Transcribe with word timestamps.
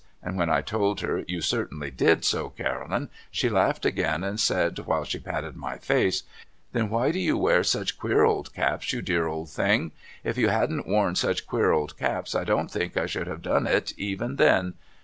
'and 0.23 0.35
when 0.35 0.49
I 0.49 0.61
told 0.63 1.01
her' 1.01 1.23
You 1.27 1.41
certainly 1.41 1.91
did 1.91 2.25
so 2.25 2.49
Caroline' 2.49 3.09
she 3.29 3.49
laughed 3.49 3.85
again 3.85 4.23
and 4.23 4.39
said 4.39 4.79
while 4.79 5.03
she 5.03 5.19
patted 5.19 5.55
my 5.55 5.77
face' 5.77 6.23
Then 6.73 6.89
why 6.89 7.11
do 7.11 7.19
you 7.19 7.37
wear 7.37 7.63
such 7.63 7.99
queer 7.99 8.23
old 8.23 8.51
caps 8.55 8.91
you 8.93 9.03
dear 9.03 9.27
old 9.27 9.51
thing? 9.51 9.91
If 10.23 10.39
you 10.39 10.47
hadn't 10.47 10.87
worn 10.87 11.13
such 11.13 11.45
queer 11.45 11.69
old 11.71 11.99
caps 11.99 12.33
I 12.33 12.43
don't 12.43 12.71
think 12.71 12.97
I 12.97 13.05
should 13.05 13.27
have 13.27 13.43
done 13.43 13.67
it 13.67 13.93
even 13.95 14.37
then.' 14.37 14.73